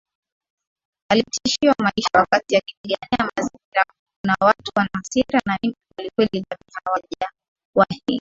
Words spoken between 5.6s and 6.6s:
mimi kwelikweli